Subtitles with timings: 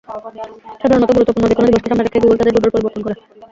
[0.81, 3.15] সাধারণত গুরুত্বপূর্ণ যেকোনো দিবসকে সামনে রেখেই গুগল তাঁদের ডুডল পরিবর্তন করে।